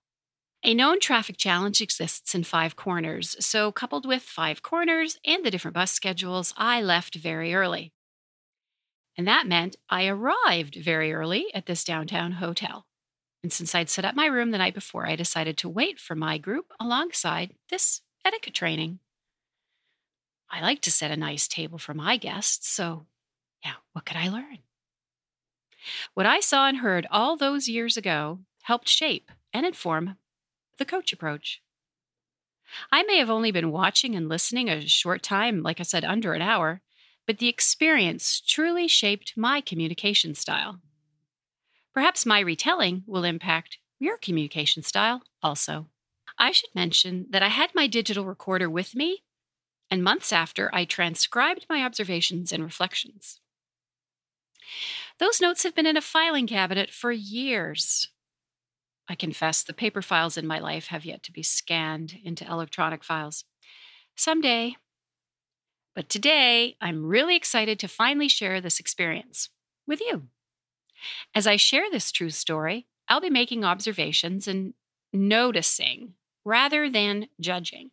A 0.67 0.73
known 0.73 0.99
traffic 0.99 1.37
challenge 1.37 1.79
exists 1.79 2.33
in 2.33 2.43
Five 2.43 2.75
Corners, 2.75 3.35
so 3.39 3.71
coupled 3.71 4.07
with 4.07 4.23
Five 4.23 4.63
Corners 4.63 5.19
and 5.23 5.45
the 5.45 5.51
different 5.51 5.75
bus 5.75 5.91
schedules, 5.91 6.55
I 6.57 6.81
left 6.81 7.13
very 7.13 7.53
early. 7.53 7.93
And 9.15 9.27
that 9.27 9.45
meant 9.45 9.75
I 9.91 10.07
arrived 10.07 10.73
very 10.73 11.13
early 11.13 11.53
at 11.53 11.67
this 11.67 11.83
downtown 11.83 12.31
hotel. 12.31 12.87
And 13.43 13.53
since 13.53 13.75
I'd 13.75 13.91
set 13.91 14.05
up 14.05 14.15
my 14.15 14.25
room 14.25 14.49
the 14.49 14.57
night 14.57 14.73
before, 14.73 15.05
I 15.05 15.15
decided 15.15 15.55
to 15.59 15.69
wait 15.69 15.99
for 15.99 16.15
my 16.15 16.39
group 16.39 16.73
alongside 16.79 17.53
this 17.69 18.01
etiquette 18.25 18.55
training. 18.55 18.97
I 20.49 20.61
like 20.61 20.81
to 20.81 20.91
set 20.91 21.11
a 21.11 21.15
nice 21.15 21.47
table 21.47 21.77
for 21.77 21.93
my 21.93 22.17
guests, 22.17 22.67
so 22.67 23.05
yeah, 23.63 23.73
what 23.93 24.05
could 24.05 24.17
I 24.17 24.29
learn? 24.29 24.57
What 26.15 26.25
I 26.25 26.39
saw 26.39 26.67
and 26.67 26.77
heard 26.77 27.05
all 27.11 27.37
those 27.37 27.69
years 27.69 27.97
ago 27.97 28.39
helped 28.63 28.89
shape 28.89 29.29
and 29.53 29.63
inform 29.63 30.17
the 30.77 30.85
coach 30.85 31.13
approach. 31.13 31.61
I 32.91 33.03
may 33.03 33.17
have 33.17 33.29
only 33.29 33.51
been 33.51 33.71
watching 33.71 34.15
and 34.15 34.27
listening 34.27 34.69
a 34.69 34.87
short 34.87 35.21
time, 35.21 35.61
like 35.61 35.79
I 35.79 35.83
said, 35.83 36.03
under 36.03 36.33
an 36.33 36.41
hour, 36.41 36.81
but 37.27 37.37
the 37.37 37.47
experience 37.47 38.41
truly 38.41 38.87
shaped 38.87 39.33
my 39.35 39.61
communication 39.61 40.35
style. 40.35 40.79
Perhaps 41.93 42.25
my 42.25 42.39
retelling 42.39 43.03
will 43.07 43.23
impact 43.23 43.77
your 43.99 44.17
communication 44.17 44.83
style 44.83 45.23
also. 45.41 45.87
I 46.37 46.51
should 46.51 46.73
mention 46.75 47.27
that 47.29 47.43
I 47.43 47.47
had 47.47 47.71
my 47.73 47.87
digital 47.87 48.25
recorder 48.25 48.69
with 48.69 48.95
me, 48.95 49.23
and 49.89 50.03
months 50.03 50.33
after, 50.33 50.69
I 50.73 50.83
transcribed 50.83 51.65
my 51.69 51.83
observations 51.83 52.51
and 52.51 52.63
reflections. 52.63 53.39
Those 55.19 55.39
notes 55.39 55.63
have 55.63 55.75
been 55.75 55.85
in 55.85 55.95
a 55.95 56.01
filing 56.01 56.47
cabinet 56.47 56.89
for 56.89 57.11
years, 57.11 58.09
I 59.07 59.15
confess 59.15 59.63
the 59.63 59.73
paper 59.73 60.01
files 60.01 60.37
in 60.37 60.47
my 60.47 60.59
life 60.59 60.87
have 60.87 61.05
yet 61.05 61.21
to 61.23 61.31
be 61.31 61.43
scanned 61.43 62.17
into 62.23 62.49
electronic 62.49 63.03
files. 63.03 63.43
Someday. 64.15 64.75
But 65.95 66.09
today, 66.09 66.75
I'm 66.81 67.05
really 67.05 67.35
excited 67.35 67.79
to 67.79 67.87
finally 67.87 68.27
share 68.27 68.59
this 68.59 68.79
experience 68.79 69.49
with 69.87 70.01
you. 70.01 70.23
As 71.33 71.45
I 71.45 71.55
share 71.55 71.89
this 71.91 72.11
true 72.11 72.31
story, 72.31 72.87
I'll 73.07 73.21
be 73.21 73.29
making 73.29 73.63
observations 73.63 74.47
and 74.47 74.73
noticing 75.13 76.13
rather 76.43 76.89
than 76.89 77.27
judging. 77.39 77.91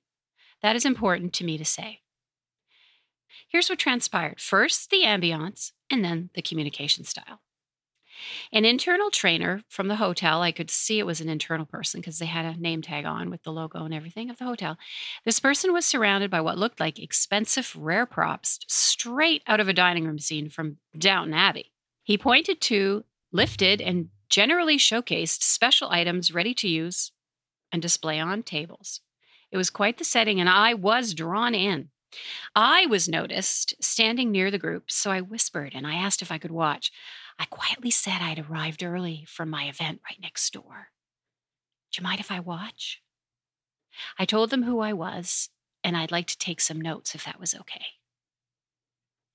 That 0.63 0.77
is 0.77 0.85
important 0.85 1.33
to 1.35 1.45
me 1.45 1.59
to 1.59 1.65
say. 1.65 2.01
Here's 3.49 3.69
what 3.69 3.79
transpired 3.79 4.41
first, 4.41 4.91
the 4.91 5.03
ambiance, 5.05 5.73
and 5.91 6.05
then 6.05 6.31
the 6.35 6.43
communication 6.43 7.05
style. 7.05 7.41
An 8.53 8.65
internal 8.65 9.11
trainer 9.11 9.63
from 9.69 9.89
the 9.89 9.97
hotel, 9.97 10.43
I 10.43 10.53
could 10.53 10.71
see 10.71 10.99
it 10.99 11.07
was 11.07 11.21
an 11.21 11.29
internal 11.29 11.67
person 11.67 12.01
because 12.01 12.19
they 12.19 12.27
had 12.27 12.45
a 12.45 12.61
name 12.61 12.83
tag 12.83 13.05
on 13.05 13.31
with 13.31 13.43
the 13.43 13.53
logo 13.53 13.85
and 13.85 13.95
everything 13.95 14.31
of 14.31 14.39
the 14.39 14.45
hotel. 14.45 14.77
This 15.25 15.41
person 15.41 15.73
was 15.73 15.85
surrounded 15.85 16.31
by 16.31 16.41
what 16.41 16.59
looked 16.59 16.81
like 16.81 16.99
expensive, 16.99 17.75
rare 17.77 18.07
props 18.07 18.59
straight 18.69 19.43
out 19.47 19.61
of 19.61 19.69
a 19.69 19.73
dining 19.73 20.05
room 20.05 20.19
scene 20.19 20.49
from 20.49 20.79
Downton 20.97 21.35
Abbey. 21.35 21.73
He 22.03 22.19
pointed 22.19 22.61
to, 22.63 23.05
lifted, 23.33 23.81
and 23.81 24.09
generally 24.29 24.79
showcased 24.79 25.43
special 25.43 25.89
items 25.91 26.33
ready 26.33 26.55
to 26.55 26.69
use 26.69 27.13
and 27.71 27.81
display 27.81 28.19
on 28.19 28.43
tables. 28.43 29.01
It 29.51 29.57
was 29.57 29.71
quite 29.71 29.99
the 29.99 30.05
setting, 30.05 30.41
and 30.41 30.49
I 30.49 30.75
was 30.75 31.15
drawn 31.15 31.55
in. 31.55 31.91
I 32.55 32.87
was 32.87 33.09
noticed 33.09 33.75
standing 33.83 34.31
near 34.31 34.51
the 34.51 34.59
group, 34.59 34.91
so 34.91 35.11
I 35.11 35.21
whispered 35.21 35.73
and 35.75 35.87
I 35.87 35.95
asked 35.95 36.23
if 36.23 36.33
I 36.33 36.39
could 36.39 36.51
watch. 36.51 36.93
I 37.43 37.47
quietly 37.47 37.91
said 37.91 38.21
I'd 38.21 38.39
arrived 38.39 38.85
early 38.85 39.25
from 39.27 39.51
my 39.51 39.65
event 39.65 40.01
right 40.09 40.21
next 40.23 40.53
door. 40.53 40.91
Do 41.91 42.01
you 42.01 42.05
mind 42.05 42.21
if 42.21 42.31
I 42.31 42.39
watch? 42.39 43.03
I 44.17 44.25
told 44.25 44.51
them 44.51 44.63
who 44.63 44.79
I 44.79 44.93
was, 44.93 45.49
and 45.83 45.97
I'd 45.97 46.13
like 46.13 46.29
to 46.29 46.39
take 46.39 46.61
some 46.61 46.81
notes 46.81 47.17
if 47.17 47.25
that 47.25 47.41
was 47.41 47.53
okay. 47.53 47.85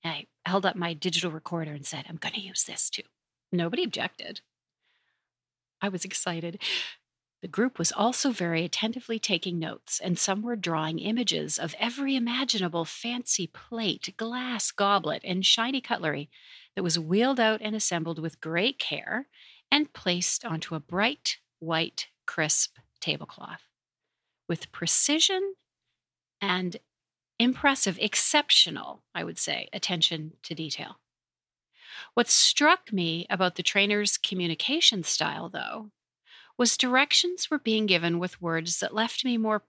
I 0.02 0.24
held 0.46 0.64
up 0.64 0.74
my 0.74 0.94
digital 0.94 1.30
recorder 1.30 1.72
and 1.72 1.84
said, 1.84 2.06
I'm 2.08 2.16
going 2.16 2.32
to 2.32 2.40
use 2.40 2.64
this 2.64 2.88
too. 2.88 3.02
Nobody 3.52 3.84
objected. 3.84 4.40
I 5.82 5.90
was 5.90 6.06
excited. 6.06 6.62
The 7.40 7.48
group 7.48 7.78
was 7.78 7.92
also 7.92 8.32
very 8.32 8.64
attentively 8.64 9.20
taking 9.20 9.60
notes, 9.60 10.00
and 10.00 10.18
some 10.18 10.42
were 10.42 10.56
drawing 10.56 10.98
images 10.98 11.56
of 11.56 11.76
every 11.78 12.16
imaginable 12.16 12.84
fancy 12.84 13.46
plate, 13.46 14.14
glass, 14.16 14.72
goblet, 14.72 15.22
and 15.24 15.46
shiny 15.46 15.80
cutlery 15.80 16.30
that 16.74 16.82
was 16.82 16.98
wheeled 16.98 17.38
out 17.38 17.60
and 17.62 17.76
assembled 17.76 18.18
with 18.18 18.40
great 18.40 18.80
care 18.80 19.28
and 19.70 19.92
placed 19.92 20.44
onto 20.44 20.74
a 20.74 20.80
bright, 20.80 21.38
white, 21.60 22.08
crisp 22.26 22.76
tablecloth. 23.00 23.62
With 24.48 24.72
precision 24.72 25.54
and 26.40 26.78
impressive, 27.38 27.98
exceptional, 28.00 29.04
I 29.14 29.22
would 29.22 29.38
say, 29.38 29.68
attention 29.72 30.32
to 30.42 30.54
detail. 30.56 30.98
What 32.14 32.28
struck 32.28 32.92
me 32.92 33.26
about 33.30 33.54
the 33.54 33.62
trainer's 33.62 34.18
communication 34.18 35.04
style, 35.04 35.48
though, 35.48 35.90
was 36.58 36.76
directions 36.76 37.50
were 37.50 37.58
being 37.58 37.86
given 37.86 38.18
with 38.18 38.42
words 38.42 38.80
that 38.80 38.94
left 38.94 39.24
me 39.24 39.38
more 39.38 39.62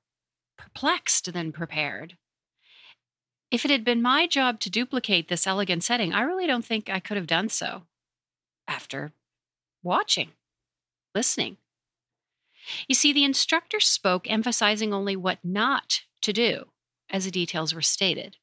perplexed 0.58 1.32
than 1.32 1.52
prepared. 1.52 2.18
If 3.52 3.64
it 3.64 3.72
had 3.72 3.84
been 3.84 4.02
my 4.02 4.28
job 4.28 4.60
to 4.62 4.70
duplicate 4.70 5.28
this 5.28 5.48
elegant 5.48 5.84
setting, 5.84 6.14
I 6.14 6.22
really 6.22 6.48
don't 6.48 6.66
think 6.66 6.90
I 6.90 7.00
could 7.00 7.18
have 7.18 7.28
done 7.28 7.50
so 7.50 7.84
after 8.68 9.14
watching, 9.82 10.32
listening. 11.16 11.58
You 12.88 12.96
see, 12.96 13.14
the 13.14 13.24
instructor 13.24 13.80
spoke 13.80 14.30
emphasizing 14.30 14.94
only 14.94 15.16
what 15.16 15.40
not 15.44 16.02
to 16.22 16.34
do, 16.34 16.66
as 17.10 17.26
the 17.26 17.32
details 17.32 17.74
were 17.74 17.82
stated, 17.82 18.38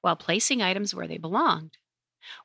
while 0.00 0.16
placing 0.16 0.62
items 0.62 0.94
where 0.94 1.08
they 1.08 1.18
belonged. 1.18 1.76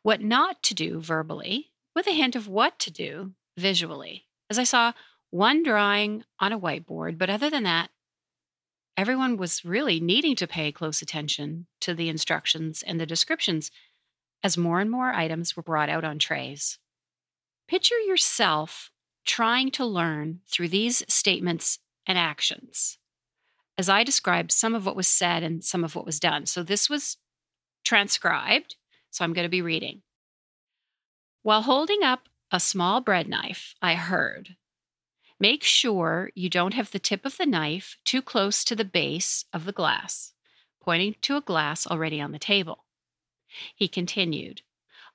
What 0.01 0.22
not 0.22 0.62
to 0.63 0.74
do 0.74 1.00
verbally, 1.00 1.72
with 1.96 2.08
a 2.08 2.12
hint 2.12 2.36
of 2.36 2.48
what 2.48 2.79
to 2.79 2.91
do 2.91 3.34
visually, 3.58 4.25
as 4.50 4.60
I 4.60 4.63
saw 4.63 4.93
one 5.32 5.64
drawing 5.64 6.24
on 6.40 6.52
a 6.52 6.60
whiteboard, 6.60 7.18
but 7.18 7.30
other 7.30 7.50
than 7.50 7.64
that, 7.64 7.90
everyone 8.96 9.38
was 9.38 9.66
really 9.66 10.00
needing 10.00 10.36
to 10.36 10.48
pay 10.48 10.72
close 10.72 11.02
attention 11.02 11.66
to 11.80 11.94
the 11.94 12.10
instructions 12.10 12.84
and 12.84 13.00
the 13.00 13.06
descriptions 13.06 13.72
as 14.44 14.58
more 14.58 14.80
and 14.80 14.92
more 14.92 15.12
items 15.14 15.56
were 15.56 15.64
brought 15.64 15.90
out 15.90 16.04
on 16.04 16.20
trays. 16.20 16.78
Picture 17.68 18.00
yourself 18.00 18.92
trying 19.26 19.72
to 19.72 19.86
learn 19.86 20.42
through 20.48 20.68
these 20.68 21.04
statements 21.08 21.80
and 22.06 22.18
actions 22.18 22.98
as 23.78 23.90
I 23.90 24.04
described 24.04 24.52
some 24.52 24.76
of 24.76 24.86
what 24.86 24.96
was 24.96 25.08
said 25.08 25.42
and 25.42 25.64
some 25.64 25.84
of 25.84 25.96
what 25.96 26.06
was 26.06 26.20
done. 26.20 26.46
So 26.46 26.62
this 26.62 26.90
was 26.90 27.18
transcribed, 27.84 28.76
so 29.10 29.24
I'm 29.24 29.34
going 29.34 29.46
to 29.46 29.50
be 29.50 29.64
reading. 29.64 30.04
While 31.42 31.64
holding 31.64 32.04
up 32.04 32.30
a 32.52 32.60
small 32.60 33.02
bread 33.02 33.28
knife, 33.28 33.74
I 33.82 33.96
heard 33.96 34.56
Make 35.42 35.64
sure 35.64 36.30
you 36.36 36.52
don't 36.52 36.76
have 36.76 36.92
the 36.92 37.00
tip 37.00 37.26
of 37.26 37.38
the 37.38 37.48
knife 37.48 37.98
too 38.06 38.22
close 38.22 38.64
to 38.64 38.76
the 38.76 38.86
base 38.86 39.46
of 39.52 39.66
the 39.66 39.72
glass, 39.72 40.34
pointing 40.80 41.16
to 41.22 41.36
a 41.36 41.42
glass 41.42 41.88
already 41.88 42.22
on 42.22 42.32
the 42.32 42.38
table. 42.38 42.86
He 43.76 43.88
continued, 43.88 44.62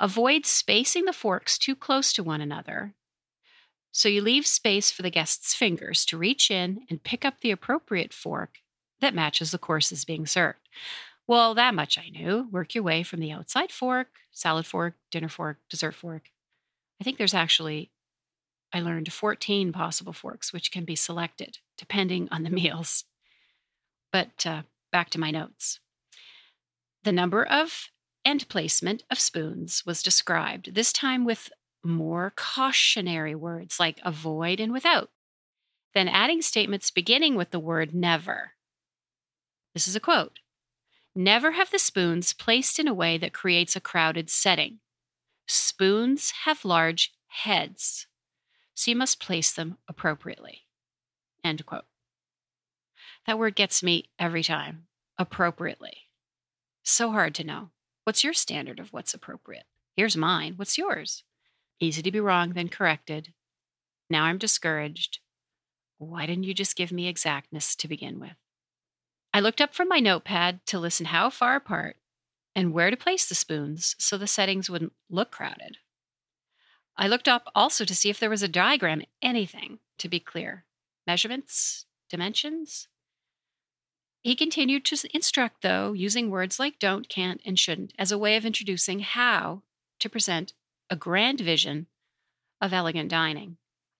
Avoid 0.01 0.45
spacing 0.45 1.05
the 1.05 1.13
forks 1.13 1.57
too 1.57 1.77
close 1.77 2.13
to 2.13 2.25
one 2.25 2.41
another, 2.41 2.97
so 3.93 4.09
you 4.09 4.21
leave 4.21 4.49
space 4.49 4.91
for 4.91 5.03
the 5.03 5.13
guest's 5.13 5.55
fingers 5.55 6.05
to 6.07 6.19
reach 6.19 6.51
in 6.51 6.81
and 6.91 7.05
pick 7.05 7.25
up 7.25 7.41
the 7.41 7.53
appropriate 7.53 8.13
fork 8.13 8.59
that 9.01 9.15
matches 9.15 9.53
the 9.53 9.59
courses 9.59 10.05
being 10.05 10.27
served. 10.27 10.69
Well, 11.29 11.55
that 11.55 11.73
much 11.73 11.99
I 11.99 12.09
knew. 12.09 12.49
Work 12.51 12.75
your 12.75 12.83
way 12.83 13.05
from 13.05 13.21
the 13.21 13.31
outside 13.31 13.71
fork, 13.71 14.09
salad 14.33 14.67
fork, 14.67 14.97
dinner 15.13 15.29
fork, 15.29 15.59
dessert 15.71 15.95
fork. 15.95 16.33
I 17.01 17.05
think 17.05 17.17
there's 17.17 17.33
actually, 17.33 17.93
I 18.73 18.81
learned 18.81 19.13
14 19.13 19.73
possible 19.73 20.13
forks, 20.13 20.53
which 20.53 20.71
can 20.71 20.85
be 20.85 20.97
selected 20.97 21.59
depending 21.79 22.29
on 22.31 22.43
the 22.43 22.51
meals. 22.63 23.05
But 24.13 24.47
uh, 24.47 24.63
back 24.93 25.11
to 25.11 25.21
my 25.21 25.31
notes. 25.31 25.81
The 27.05 27.13
number 27.13 27.45
of 27.45 27.89
and 28.25 28.49
placement 28.49 29.05
of 29.09 29.21
spoons 29.21 29.85
was 29.87 30.03
described, 30.03 30.75
this 30.75 30.93
time 30.93 31.25
with 31.25 31.51
more 31.85 32.33
cautionary 32.35 33.37
words 33.37 33.79
like 33.79 34.01
avoid 34.05 34.59
and 34.59 34.73
without, 34.73 35.11
then 35.95 36.09
adding 36.09 36.43
statements 36.43 36.91
beginning 36.91 37.37
with 37.37 37.51
the 37.51 37.61
word 37.61 37.95
never. 37.95 38.53
This 39.75 39.87
is 39.87 39.95
a 39.95 40.01
quote 40.01 40.41
Never 41.15 41.53
have 41.53 41.71
the 41.71 41.79
spoons 41.79 42.33
placed 42.33 42.79
in 42.79 42.89
a 42.89 42.95
way 42.95 43.17
that 43.17 43.33
creates 43.33 43.77
a 43.77 43.81
crowded 43.81 44.29
setting. 44.29 44.81
Spoons 45.47 46.33
have 46.45 46.65
large 46.65 47.15
heads, 47.29 48.07
so 48.77 48.91
you 48.91 48.97
must 48.97 49.19
place 49.19 49.51
them 49.51 49.79
appropriately. 49.89 50.67
End 51.43 51.65
quote. 51.65 51.87
That 53.27 53.39
word 53.39 53.57
gets 53.57 53.83
me 53.83 54.11
every 54.19 54.45
time 54.45 54.87
appropriately. 55.19 55.97
So 56.85 57.11
hard 57.11 57.35
to 57.37 57.45
know. 57.45 57.71
What's 58.05 58.23
your 58.23 58.35
standard 58.35 58.79
of 58.79 58.93
what's 58.93 59.15
appropriate? 59.15 59.65
Here's 59.97 60.17
mine. 60.17 60.53
What's 60.57 60.79
yours? 60.79 61.25
Easy 61.81 62.03
to 62.03 62.13
be 62.13 62.21
wrong, 62.21 62.53
then 62.53 62.69
corrected. 62.69 63.33
Now 64.11 64.25
I'm 64.25 64.39
discouraged. 64.39 65.21
Why 65.99 66.27
didn't 66.27 66.45
you 66.45 66.55
just 66.55 66.77
give 66.77 66.93
me 66.93 67.09
exactness 67.09 67.75
to 67.77 67.89
begin 67.89 68.21
with? 68.21 68.37
I 69.33 69.41
looked 69.41 69.63
up 69.63 69.75
from 69.75 69.89
my 69.89 70.01
notepad 70.01 70.61
to 70.67 70.79
listen 70.79 71.07
how 71.07 71.31
far 71.31 71.57
apart 71.57 71.97
and 72.55 72.73
where 72.73 72.91
to 72.91 72.97
place 72.97 73.27
the 73.27 73.35
spoons 73.35 73.97
so 73.99 74.19
the 74.19 74.27
settings 74.27 74.69
wouldn't 74.69 74.93
look 75.11 75.31
crowded. 75.31 75.79
I 76.99 77.09
looked 77.09 77.29
up 77.29 77.51
also 77.55 77.85
to 77.85 77.95
see 77.95 78.11
if 78.11 78.19
there 78.19 78.31
was 78.31 78.43
a 78.43 78.49
diagram, 78.49 79.03
anything 79.21 79.81
to 79.99 80.09
be 80.09 80.21
clear. 80.21 80.65
Measurements, 81.07 81.87
dimensions, 82.09 82.89
he 84.27 84.35
continued 84.35 84.85
to 84.87 84.99
instruct, 85.15 85.63
though, 85.63 85.93
using 85.93 86.31
words 86.31 86.59
like 86.59 86.81
don't, 86.81 87.09
can't, 87.09 87.41
and 87.47 87.57
shouldn't 87.57 87.93
as 87.97 88.11
a 88.11 88.19
way 88.19 88.35
of 88.35 88.45
introducing 88.45 88.99
how 88.99 89.63
to 90.01 90.09
present 90.09 90.53
a 90.91 90.97
grand 90.97 91.41
vision 91.41 91.87
of 92.61 92.73
elegant 92.73 93.09
dining. 93.09 93.59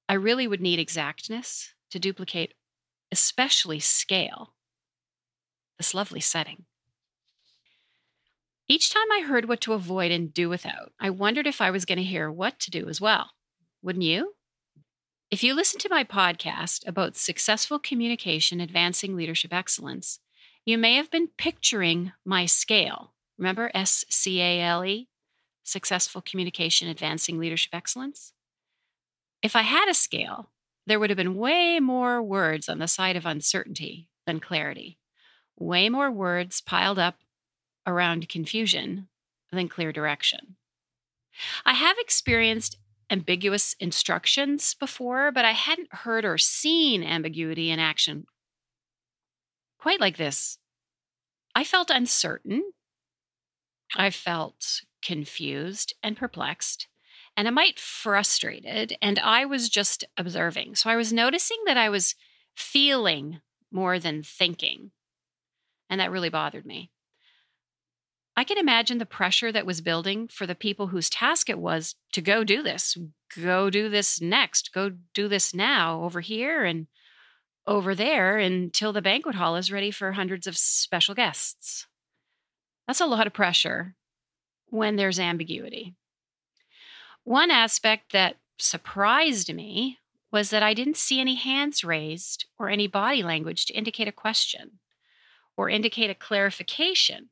I 0.09 0.15
really 0.15 0.49
would 0.49 0.61
need 0.61 0.81
exactness 0.81 1.75
to 1.93 2.01
duplicate, 2.01 2.55
especially 3.13 3.79
scale, 3.79 4.55
this 5.79 5.95
lovely 5.95 6.19
setting. 6.19 6.65
Each 8.69 8.91
time 8.91 9.11
I 9.13 9.21
heard 9.21 9.49
what 9.49 9.61
to 9.61 9.75
avoid 9.75 10.11
and 10.11 10.35
do 10.35 10.49
without, 10.49 10.93
I 10.99 11.09
wondered 11.09 11.47
if 11.47 11.61
I 11.61 11.71
was 11.71 11.85
going 11.85 11.99
to 11.99 12.05
hear 12.05 12.29
what 12.29 12.59
to 12.61 12.71
do 12.71 12.89
as 12.89 13.01
well. 13.01 13.31
Wouldn't 13.81 14.05
you? 14.05 14.35
If 15.31 15.45
you 15.45 15.55
listen 15.55 15.79
to 15.81 15.89
my 15.89 16.03
podcast 16.03 16.87
about 16.87 17.17
successful 17.17 17.79
communication 17.79 18.61
advancing 18.61 19.15
leadership 19.15 19.55
excellence, 19.55 20.19
you 20.65 20.79
may 20.79 20.95
have 20.95 21.13
been 21.13 21.29
picturing 21.39 22.13
my 22.25 22.45
scale. 22.47 23.15
Remember 23.39 23.71
S 23.73 24.05
C 24.09 24.41
A 24.41 24.61
L 24.61 24.85
E? 24.85 25.09
Successful 25.63 26.21
communication 26.21 26.89
advancing 26.89 27.39
leadership 27.39 27.73
excellence? 27.73 28.33
If 29.43 29.55
I 29.55 29.63
had 29.63 29.89
a 29.89 29.95
scale, 29.95 30.51
there 30.89 30.99
would 30.99 31.11
have 31.11 31.17
been 31.17 31.37
way 31.37 31.79
more 31.79 32.21
words 32.21 32.69
on 32.69 32.81
the 32.81 32.89
side 32.89 33.15
of 33.15 33.27
uncertainty 33.27 34.09
than 34.27 34.41
clarity, 34.41 34.99
way 35.57 35.89
more 35.89 36.11
words 36.11 36.61
piled 36.61 36.99
up 36.99 37.19
around 37.87 38.29
confusion 38.29 39.09
than 39.53 39.69
clear 39.69 39.93
direction. 39.93 40.57
I 41.65 41.75
have 41.75 41.97
experienced 41.99 42.79
ambiguous 43.11 43.75
instructions 43.79 44.75
before, 44.75 45.31
but 45.31 45.45
I 45.45 45.53
hadn't 45.53 45.93
heard 45.93 46.25
or 46.25 46.39
seen 46.39 47.03
ambiguity 47.03 47.71
in 47.71 47.79
action 47.79 48.27
quite 49.87 50.01
like 50.01 50.17
this. 50.17 50.59
I 51.55 51.63
felt 51.63 51.91
uncertain. 51.91 52.73
I 53.95 54.11
felt 54.11 54.83
confused 55.01 55.95
and 56.03 56.17
perplexed, 56.17 56.89
and 57.37 57.47
I 57.47 57.53
might 57.53 57.79
frustrated, 57.79 58.97
and 59.01 59.21
I 59.21 59.45
was 59.45 59.69
just 59.69 60.03
observing. 60.17 60.75
So 60.75 60.91
I 60.91 60.97
was 60.97 61.13
noticing 61.13 61.59
that 61.67 61.77
I 61.77 61.89
was 61.89 62.17
feeling 62.57 63.41
more 63.71 64.01
than 64.01 64.25
thinking, 64.25 64.91
and 65.89 66.01
that 66.01 66.11
really 66.11 66.31
bothered 66.31 66.67
me. 66.67 66.91
I 68.37 68.45
can 68.45 68.59
imagine 68.59 68.99
the 68.99 69.07
pressure 69.07 69.51
that 69.51 69.65
was 69.65 69.81
building 69.81 70.29
for 70.29 70.47
the 70.47 70.55
people 70.55 70.89
whose 70.89 71.09
task 71.09 71.49
it 71.49 71.59
was 71.59 71.95
to 72.13 72.21
go 72.21 72.45
do 72.45 72.63
this, 72.63 72.97
go 73.35 73.71
do 73.71 73.89
this 73.89 74.21
next, 74.21 74.75
go 74.75 74.93
do 75.15 75.27
this 75.27 75.55
now 75.55 76.03
over 76.03 76.21
here 76.21 76.63
and 76.65 76.87
over 77.67 77.95
there 77.95 78.37
until 78.37 78.93
the 78.93 79.01
banquet 79.01 79.37
hall 79.37 79.57
is 79.57 79.73
ready 79.73 79.91
for 79.91 80.13
hundreds 80.13 80.47
of 80.47 80.59
special 80.59 81.15
guests. 81.15 81.87
That's 82.87 83.01
a 83.01 83.07
lot 83.07 83.27
of 83.27 83.33
pressure 83.33 83.95
when 84.67 84.97
there's 84.97 85.19
ambiguity. 85.19 85.95
One 87.25 87.51
aspect 87.51 88.13
that 88.13 88.37
surprised 88.59 89.53
me 89.53 89.99
was 90.31 90.51
that 90.51 90.63
I 90.63 90.75
didn't 90.75 90.99
see 90.99 91.21
any 91.21 91.37
hands 91.37 91.83
raised 91.83 92.45
or 92.59 92.69
any 92.69 92.87
body 92.87 93.23
language 93.23 93.65
to 93.67 93.75
indicate 93.75 94.09
a 94.09 94.13
question 94.13 94.79
or 95.57 95.71
indicate 95.71 96.11
a 96.11 96.15
clarification 96.15 97.31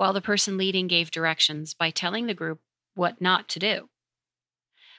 while 0.00 0.14
the 0.14 0.22
person 0.22 0.56
leading 0.56 0.86
gave 0.86 1.10
directions 1.10 1.74
by 1.74 1.90
telling 1.90 2.26
the 2.26 2.32
group 2.32 2.58
what 2.94 3.20
not 3.20 3.50
to 3.50 3.58
do. 3.58 3.90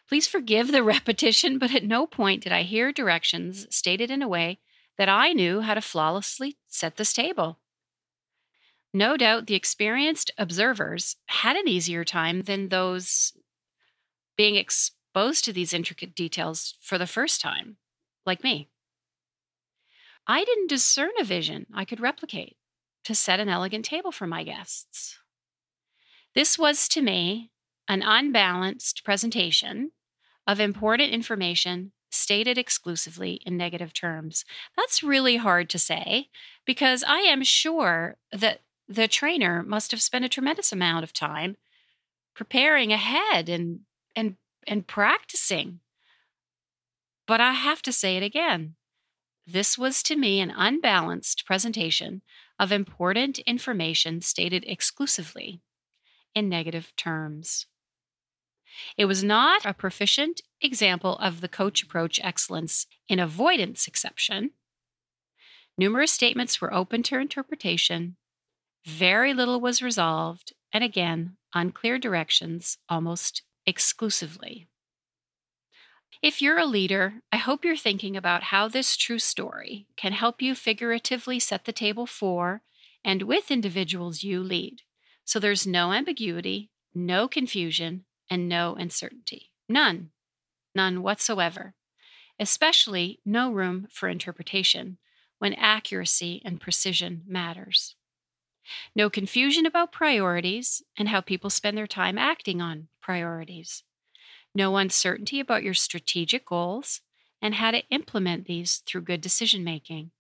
Please 0.07 0.27
forgive 0.27 0.71
the 0.71 0.83
repetition, 0.95 1.57
but 1.57 1.73
at 1.73 1.83
no 1.83 2.05
point 2.05 2.43
did 2.43 2.51
I 2.51 2.61
hear 2.61 2.91
directions 2.91 3.65
stated 3.75 4.11
in 4.11 4.21
a 4.21 4.27
way 4.27 4.59
that 4.99 5.09
I 5.09 5.33
knew 5.33 5.61
how 5.61 5.73
to 5.73 5.81
flawlessly 5.81 6.59
set 6.67 6.97
this 6.97 7.13
table. 7.13 7.57
No 8.93 9.17
doubt 9.17 9.47
the 9.47 9.55
experienced 9.55 10.29
observers 10.37 11.15
had 11.25 11.55
an 11.55 11.67
easier 11.67 12.03
time 12.03 12.43
than 12.43 12.69
those 12.69 13.33
being 14.37 14.55
exposed 14.55 15.43
to 15.45 15.53
these 15.53 15.73
intricate 15.73 16.13
details 16.13 16.75
for 16.79 16.99
the 16.99 17.07
first 17.07 17.41
time, 17.41 17.77
like 18.23 18.43
me. 18.43 18.69
I 20.27 20.43
didn't 20.43 20.69
discern 20.69 21.09
a 21.19 21.23
vision 21.23 21.65
I 21.73 21.85
could 21.85 21.99
replicate 21.99 22.55
to 23.03 23.15
set 23.15 23.39
an 23.39 23.49
elegant 23.49 23.85
table 23.85 24.11
for 24.11 24.27
my 24.27 24.43
guests. 24.43 25.17
This 26.33 26.57
was 26.57 26.87
to 26.89 27.01
me 27.01 27.51
an 27.87 28.01
unbalanced 28.01 29.03
presentation 29.03 29.91
of 30.47 30.59
important 30.59 31.11
information 31.11 31.91
stated 32.09 32.57
exclusively 32.57 33.41
in 33.45 33.57
negative 33.57 33.93
terms. 33.93 34.45
That's 34.75 35.03
really 35.03 35.37
hard 35.37 35.69
to 35.69 35.79
say 35.79 36.29
because 36.65 37.03
I 37.03 37.19
am 37.19 37.43
sure 37.43 38.17
that 38.31 38.61
the 38.87 39.07
trainer 39.07 39.63
must 39.63 39.91
have 39.91 40.01
spent 40.01 40.25
a 40.25 40.29
tremendous 40.29 40.71
amount 40.71 41.03
of 41.03 41.13
time 41.13 41.57
preparing 42.35 42.91
ahead 42.91 43.49
and 43.49 43.81
and 44.15 44.35
and 44.67 44.85
practicing. 44.85 45.79
But 47.27 47.39
I 47.39 47.53
have 47.53 47.81
to 47.83 47.93
say 47.93 48.17
it 48.17 48.23
again. 48.23 48.75
This 49.47 49.77
was 49.77 50.03
to 50.03 50.15
me 50.15 50.39
an 50.39 50.51
unbalanced 50.55 51.45
presentation 51.45 52.21
of 52.62 52.71
important 52.71 53.39
information 53.39 54.21
stated 54.21 54.63
exclusively 54.67 55.60
in 56.36 56.47
negative 56.47 56.93
terms. 56.95 57.65
It 58.95 59.06
was 59.06 59.24
not 59.24 59.65
a 59.65 59.74
proficient 59.74 60.41
example 60.62 61.17
of 61.17 61.41
the 61.41 61.50
coach 61.50 61.82
approach 61.82 62.19
excellence 62.24 62.86
in 63.10 63.19
avoidance 63.19 63.88
exception. 63.88 64.52
Numerous 65.76 66.12
statements 66.12 66.62
were 66.62 66.74
open 66.74 67.02
to 67.04 67.19
interpretation, 67.19 68.15
very 68.86 69.34
little 69.34 69.60
was 69.60 69.82
resolved, 69.82 70.54
and 70.71 70.84
again, 70.84 71.38
unclear 71.56 71.97
directions 71.97 72.78
almost 72.88 73.41
exclusively. 73.65 74.67
If 76.21 76.41
you're 76.41 76.60
a 76.60 76.65
leader, 76.65 77.21
I 77.32 77.38
hope 77.38 77.65
you're 77.65 77.76
thinking 77.76 78.15
about 78.15 78.43
how 78.43 78.67
this 78.67 78.95
true 78.95 79.17
story 79.17 79.88
can 79.95 80.12
help 80.12 80.41
you 80.41 80.54
figuratively 80.54 81.39
set 81.39 81.65
the 81.65 81.71
table 81.71 82.06
for 82.06 82.62
and 83.04 83.24
with 83.24 83.50
individuals 83.50 84.21
you 84.21 84.43
lead. 84.43 84.82
So 85.26 85.39
there's 85.39 85.65
no 85.65 85.93
ambiguity, 85.93 86.69
no 86.93 87.28
confusion, 87.28 88.06
and 88.30 88.47
no 88.47 88.76
uncertainty. 88.76 89.52
None. 89.67 90.12
None 90.76 91.02
whatsoever. 91.02 91.74
Especially 92.39 93.19
no 93.26 93.52
room 93.52 93.88
for 93.89 94.08
interpretation 94.08 94.97
when 95.39 95.54
accuracy 95.56 96.41
and 96.45 96.62
precision 96.62 97.24
matters. 97.26 97.95
No 98.95 99.10
confusion 99.10 99.65
about 99.65 99.91
priorities 99.91 100.84
and 100.97 101.10
how 101.10 101.21
people 101.21 101.50
spend 101.50 101.78
their 101.78 101.88
time 101.88 102.17
acting 102.17 102.62
on 102.62 102.89
priorities 103.02 103.84
no 104.53 104.77
uncertainty 104.77 105.39
about 105.39 105.63
your 105.63 105.73
strategic 105.73 106.45
goals 106.45 107.01
and 107.41 107.55
how 107.55 107.71
to 107.71 107.83
implement 107.89 108.45
these 108.45 108.83
through 108.85 109.01
good 109.01 109.21
decision 109.21 109.63
making, 109.63 110.11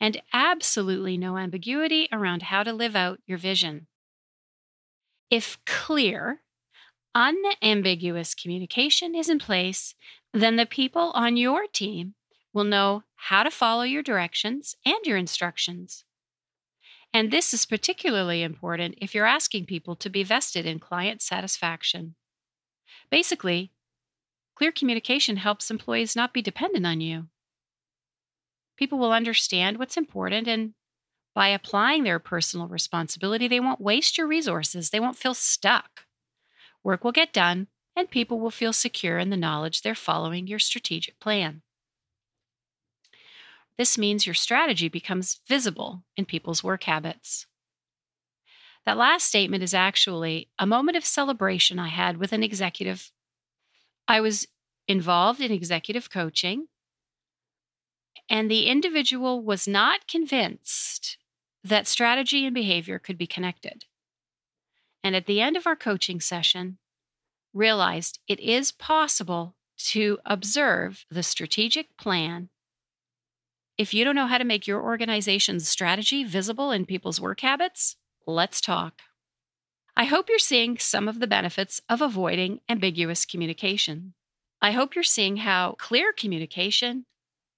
and 0.00 0.20
absolutely 0.32 1.16
no 1.16 1.38
ambiguity 1.38 2.08
around 2.12 2.42
how 2.42 2.62
to 2.62 2.72
live 2.72 2.94
out 2.94 3.20
your 3.26 3.38
vision. 3.38 3.86
If 5.30 5.58
clear, 5.64 6.42
unambiguous 7.14 8.34
communication 8.34 9.14
is 9.14 9.28
in 9.28 9.38
place, 9.38 9.94
then 10.34 10.56
the 10.56 10.66
people 10.66 11.12
on 11.14 11.36
your 11.36 11.66
team 11.66 12.14
will 12.52 12.64
know 12.64 13.04
how 13.14 13.42
to 13.42 13.50
follow 13.50 13.82
your 13.82 14.02
directions 14.02 14.76
and 14.84 15.04
your 15.04 15.16
instructions. 15.16 16.04
And 17.12 17.30
this 17.30 17.54
is 17.54 17.64
particularly 17.64 18.42
important 18.42 18.96
if 18.98 19.14
you're 19.14 19.26
asking 19.26 19.64
people 19.64 19.96
to 19.96 20.10
be 20.10 20.22
vested 20.22 20.66
in 20.66 20.78
client 20.78 21.22
satisfaction. 21.22 22.14
Basically, 23.10 23.72
clear 24.56 24.72
communication 24.72 25.36
helps 25.36 25.70
employees 25.70 26.16
not 26.16 26.34
be 26.34 26.42
dependent 26.42 26.84
on 26.86 27.00
you. 27.00 27.28
People 28.76 28.98
will 28.98 29.12
understand 29.12 29.78
what's 29.78 29.96
important, 29.96 30.48
and 30.48 30.74
by 31.34 31.48
applying 31.48 32.04
their 32.04 32.18
personal 32.18 32.66
responsibility, 32.66 33.46
they 33.46 33.60
won't 33.60 33.80
waste 33.80 34.18
your 34.18 34.26
resources, 34.26 34.90
they 34.90 35.00
won't 35.00 35.18
feel 35.18 35.34
stuck. 35.34 36.06
Work 36.82 37.04
will 37.04 37.12
get 37.12 37.32
done, 37.32 37.68
and 37.94 38.10
people 38.10 38.40
will 38.40 38.50
feel 38.50 38.72
secure 38.72 39.18
in 39.18 39.30
the 39.30 39.36
knowledge 39.36 39.82
they're 39.82 39.94
following 39.94 40.46
your 40.46 40.58
strategic 40.58 41.20
plan. 41.20 41.62
This 43.78 43.98
means 43.98 44.26
your 44.26 44.34
strategy 44.34 44.88
becomes 44.88 45.40
visible 45.46 46.04
in 46.16 46.24
people's 46.24 46.64
work 46.64 46.84
habits. 46.84 47.46
That 48.86 48.96
last 48.96 49.26
statement 49.26 49.62
is 49.62 49.74
actually 49.74 50.48
a 50.58 50.66
moment 50.66 50.96
of 50.96 51.04
celebration 51.04 51.78
I 51.78 51.88
had 51.88 52.16
with 52.16 52.32
an 52.32 52.42
executive. 52.42 53.10
I 54.08 54.20
was 54.20 54.46
involved 54.88 55.40
in 55.40 55.50
executive 55.50 56.10
coaching, 56.10 56.68
and 58.28 58.50
the 58.50 58.66
individual 58.66 59.42
was 59.42 59.66
not 59.66 60.06
convinced 60.08 61.18
that 61.64 61.86
strategy 61.86 62.44
and 62.44 62.54
behavior 62.54 62.98
could 62.98 63.18
be 63.18 63.26
connected 63.26 63.84
and 65.06 65.14
at 65.14 65.26
the 65.26 65.40
end 65.40 65.56
of 65.56 65.68
our 65.68 65.76
coaching 65.76 66.20
session, 66.20 66.78
realized 67.54 68.18
it 68.26 68.40
is 68.40 68.72
possible 68.72 69.54
to 69.78 70.18
observe 70.26 71.04
the 71.08 71.22
strategic 71.22 71.96
plan. 71.96 72.48
If 73.78 73.94
you 73.94 74.04
don't 74.04 74.16
know 74.16 74.26
how 74.26 74.38
to 74.38 74.44
make 74.44 74.66
your 74.66 74.82
organization's 74.82 75.68
strategy 75.68 76.24
visible 76.24 76.72
in 76.72 76.86
people's 76.86 77.20
work 77.20 77.40
habits, 77.42 77.94
let's 78.26 78.60
talk. 78.60 79.00
I 79.98 80.04
hope 80.04 80.28
you're 80.28 80.38
seeing 80.38 80.76
some 80.76 81.08
of 81.08 81.20
the 81.20 81.26
benefits 81.26 81.80
of 81.88 82.02
avoiding 82.02 82.60
ambiguous 82.68 83.24
communication. 83.24 84.12
I 84.60 84.72
hope 84.72 84.94
you're 84.94 85.02
seeing 85.02 85.38
how 85.38 85.76
clear 85.78 86.12
communication 86.12 87.06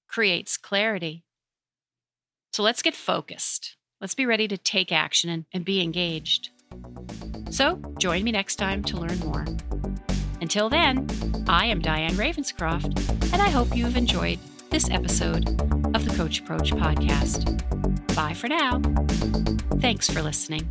creates 0.07 0.57
clarity. 0.57 1.25
So 2.53 2.63
let's 2.63 2.81
get 2.81 2.95
focused. 2.95 3.77
Let's 4.01 4.15
be 4.15 4.25
ready 4.25 4.47
to 4.49 4.57
take 4.57 4.93
action 4.93 5.29
and, 5.31 5.47
and 5.53 5.65
be 5.65 5.81
engaged. 5.81 6.51
So 7.51 7.83
join 7.99 8.23
me 8.23 8.31
next 8.31 8.55
time 8.55 8.85
to 8.85 8.97
learn 8.97 9.19
more. 9.19 9.45
Until 10.41 10.69
then, 10.69 11.09
I 11.49 11.67
am 11.67 11.81
Diane 11.81 12.15
Ravenscroft, 12.15 13.33
and 13.33 13.43
I 13.43 13.51
hope 13.51 13.77
you 13.77 13.85
have 13.85 13.97
enjoyed 13.97 14.39
this 14.71 14.89
episode 14.91 15.49
of 15.93 16.05
the 16.05 16.15
Coach 16.17 16.39
Approach 16.39 16.71
podcast. 16.71 17.65
Bye 18.15 18.35
for 18.35 18.47
now. 18.47 18.81
Thanks 19.81 20.09
for 20.09 20.23
listening. 20.23 20.69